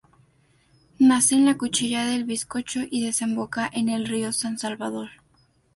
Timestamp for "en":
1.35-1.45, 3.71-3.87